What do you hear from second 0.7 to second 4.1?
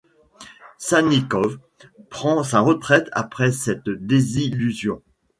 Salnikov prend sa retraite après cette